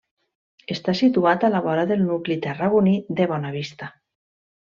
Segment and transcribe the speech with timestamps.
[0.75, 3.93] Està situat a la vora del nucli tarragoní de Bonavista.